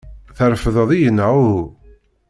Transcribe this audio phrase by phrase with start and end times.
[0.37, 1.61] Trefdeḍ-iyi neɣ uhu?